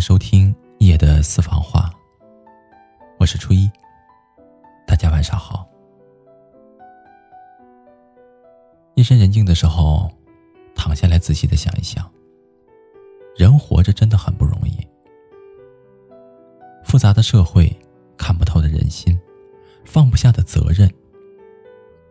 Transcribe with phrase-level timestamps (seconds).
[0.00, 1.90] 收听夜的私房话，
[3.18, 3.70] 我是初一。
[4.86, 5.68] 大家晚上好。
[8.94, 10.10] 夜深人静的时候，
[10.74, 12.10] 躺下来仔细的想一想，
[13.36, 14.76] 人活着真的很不容易。
[16.84, 17.74] 复杂的社会，
[18.16, 19.18] 看不透的人心，
[19.84, 20.90] 放不下的责任，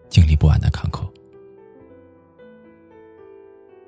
[0.09, 1.05] 经历不完的坎坷。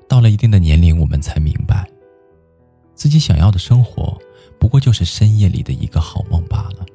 [0.08, 1.88] 到了一定的年龄，我们才明白。
[3.00, 4.18] 自己想要的生活，
[4.60, 6.86] 不过就是深夜里的一个好梦罢了。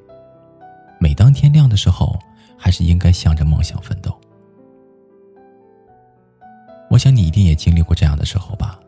[0.99, 2.15] 每当天亮的时候，
[2.55, 4.15] 还是应该向着梦想奋斗。
[6.91, 8.79] 我想你一定也经历过这样的时候吧，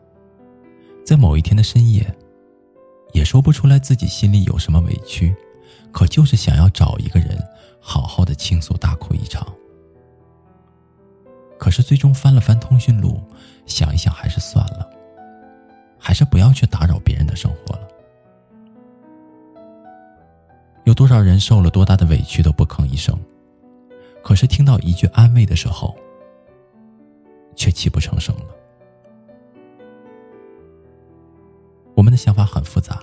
[1.04, 2.06] 在某一天的深夜，
[3.12, 5.34] 也说不出来自己心里有什么委屈，
[5.90, 7.36] 可就是想要找一个人，
[7.80, 9.44] 好好的倾诉大哭一场。
[11.58, 13.20] 可是最终翻了翻通讯录，
[13.66, 14.88] 想一想还是算了。
[16.08, 17.86] 还是不要去打扰别人的生活了。
[20.84, 23.14] 有多少人受了多大的委屈都不吭一声，
[24.24, 25.94] 可是听到一句安慰的时候，
[27.54, 28.46] 却泣不成声了。
[31.94, 32.98] 我们的想法很复杂。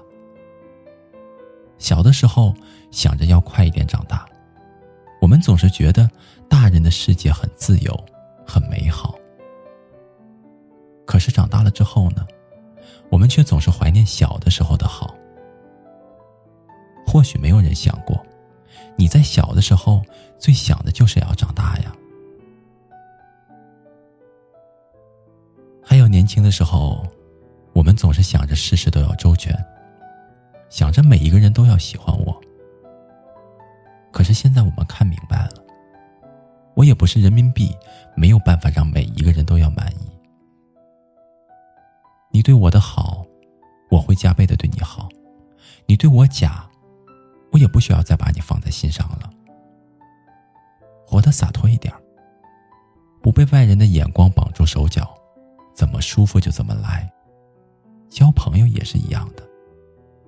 [1.77, 2.55] 小的时候
[2.89, 4.25] 想着要快一点长大，
[5.21, 6.09] 我们总是觉得
[6.49, 8.05] 大人的世界很自由、
[8.47, 9.13] 很美好。
[11.05, 12.25] 可是长大了之后呢？
[13.15, 15.15] 我们却总是怀念小的时候的好。
[17.07, 18.21] 或许没有人想过，
[18.97, 20.01] 你在小的时候
[20.37, 21.95] 最想的就是要长大呀。
[25.81, 27.07] 还有年轻的时候，
[27.71, 29.57] 我们总是想着事事都要周全，
[30.69, 32.37] 想着每一个人都要喜欢我。
[34.11, 35.63] 可是现在我们看明白了，
[36.73, 37.73] 我也不是人民币，
[38.13, 40.14] 没有办法让每一个人都要满意。
[42.35, 43.25] 你对我的好，
[43.89, 45.07] 我会加倍的对你好；
[45.85, 46.69] 你对我假，
[47.53, 49.29] 我也不需要再把你放在心上了。
[51.07, 51.93] 活得洒脱一点，
[53.21, 55.15] 不被外人的眼光绑住手脚，
[55.73, 57.09] 怎么舒服就怎么来。
[58.09, 59.41] 交朋友也是一样的，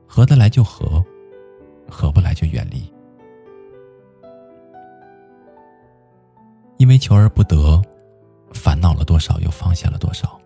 [0.08, 1.04] 合得来就合，
[1.90, 2.90] 合不来就远离。
[6.78, 7.82] 因为求而不得，
[8.54, 10.40] 烦恼了多少，又放下了多少。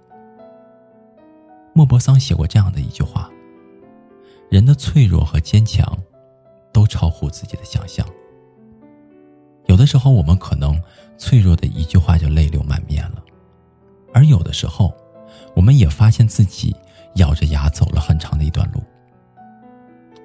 [1.74, 3.32] 莫泊桑写过这样的一句话
[4.52, 5.98] ：“人的脆弱和坚强，
[6.74, 8.06] 都超乎自己的想象。
[9.68, 10.78] 有的时候，我们可能
[11.18, 13.24] 脆弱的一句话就泪流满面了；
[14.14, 14.94] 而有的时候，
[15.56, 16.76] 我们也发现自己
[17.16, 18.84] 咬着牙走了很长的一段路，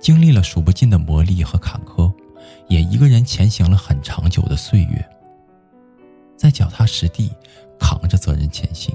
[0.01, 2.13] 经历了数不尽的磨砺和坎坷，
[2.67, 5.09] 也一个人前行了很长久的岁月，
[6.37, 7.31] 在脚踏实地
[7.79, 8.93] 扛着责任前行。”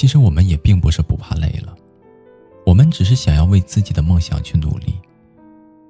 [0.00, 1.76] 其实我们也并不是不怕累了，
[2.64, 4.98] 我们只是想要为自己的梦想去努力，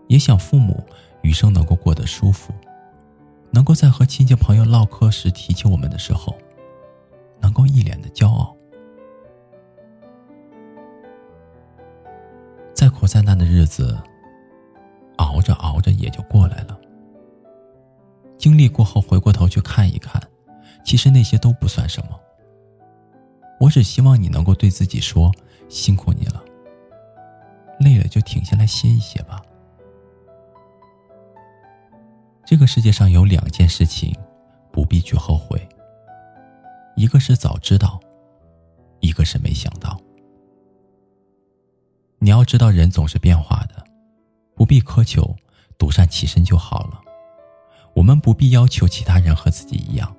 [0.09, 0.85] 也想父母
[1.23, 2.53] 余生能够过得舒服，
[3.53, 6.37] 能够在和亲戚朋友唠嗑时提起我们的时候，
[7.41, 8.53] 能够一脸的骄傲。
[12.75, 13.97] 再苦再难的日子，
[15.19, 16.77] 熬着熬着也就过来了。
[18.37, 20.21] 经历过后，回过头去看一看，
[20.85, 22.21] 其实那些都不算什么。
[23.61, 25.31] 我只希望你能够对自己说
[25.69, 26.43] ：“辛苦你了，
[27.79, 29.43] 累了就停下来歇一歇吧。”
[32.47, 34.17] 这个世界上有两件事情
[34.73, 35.69] 不必去后悔，
[36.97, 38.01] 一个是早知道，
[39.01, 40.01] 一个是没想到。
[42.19, 43.85] 你要知道，人总是变化的，
[44.55, 45.37] 不必苛求，
[45.77, 46.99] 独善其身就好了。
[47.95, 50.17] 我们不必要求其他人和自己一样。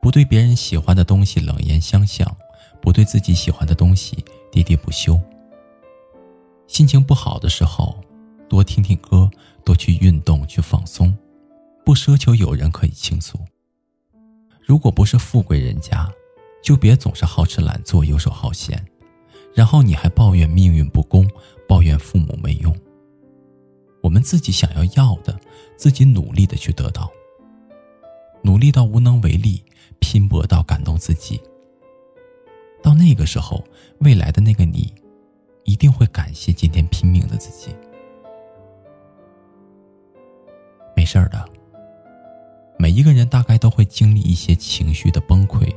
[0.00, 2.36] 不对别人喜欢的东西冷言相向，
[2.80, 5.20] 不对自己喜欢的东西喋喋不休。
[6.66, 7.98] 心情不好的时候，
[8.48, 9.30] 多听听歌，
[9.64, 11.16] 多去运动，去放松，
[11.84, 13.38] 不奢求有人可以倾诉。
[14.62, 16.10] 如果不是富贵人家，
[16.62, 18.82] 就别总是好吃懒做、游手好闲，
[19.54, 21.28] 然后你还抱怨命运不公，
[21.66, 22.74] 抱怨父母没用。
[24.02, 25.38] 我们自己想要要的，
[25.76, 27.10] 自己努力的去得到。
[28.42, 29.62] 努力到无能为力。
[30.00, 31.40] 拼搏到感动自己，
[32.82, 33.62] 到那个时候，
[34.00, 34.92] 未来的那个你，
[35.64, 37.74] 一定会感谢今天拼命的自己。
[40.96, 41.44] 没事儿的，
[42.78, 45.72] 每一个人大概都会经历一些情绪的崩溃，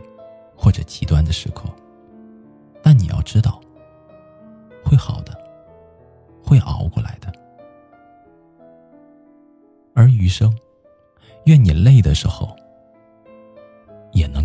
[0.55, 1.63] 或者极端的时刻，
[2.81, 3.61] 但你要知道，
[4.83, 5.37] 会好的，
[6.43, 7.31] 会熬过来的。
[9.93, 10.57] 而余生，
[11.45, 12.55] 愿你累的时候。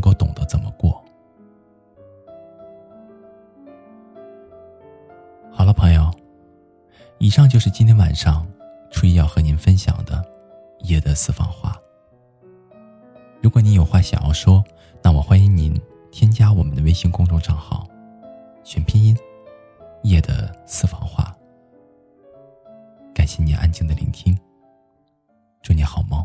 [0.06, 1.04] 都懂得怎么过。
[5.50, 6.08] 好了朋友
[7.18, 8.46] 以上就是今天晚上
[8.88, 10.24] 初一要和您分享的
[10.80, 11.76] 夜的私房话。
[13.42, 14.62] 如果你有话想要说
[15.02, 15.74] 那我欢迎您
[16.12, 17.84] 添加我们的微信公众账号
[18.62, 19.16] 选拼音
[20.04, 21.36] 夜的私房话。
[23.12, 24.38] 感谢您安静的聆听
[25.62, 26.24] 祝你好梦。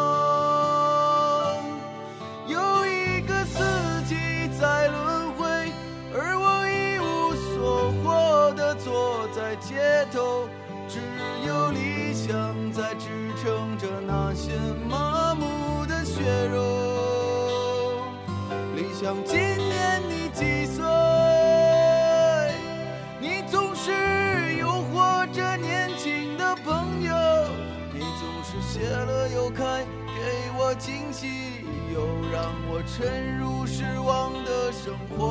[10.11, 10.47] 头
[10.89, 10.99] 只
[11.47, 13.07] 有理想在支
[13.41, 14.51] 撑着那些
[14.89, 16.59] 麻木的血肉。
[18.75, 20.83] 理想，今年你几岁？
[23.21, 27.13] 你总是诱惑着年轻的朋友，
[27.93, 35.30] 你总是谢了又开，给我惊喜，又让我沉入失望的生活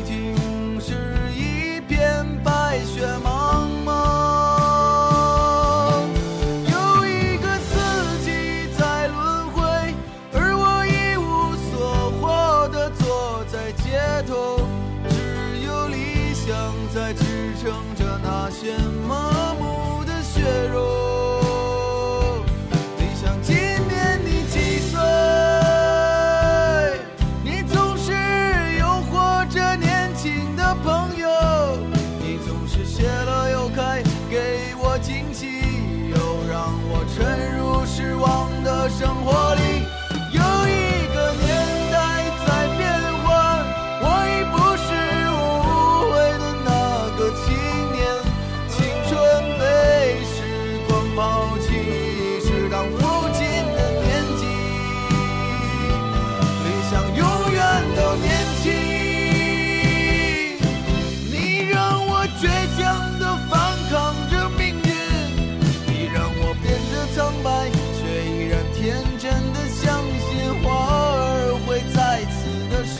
[32.71, 33.30] si hiciera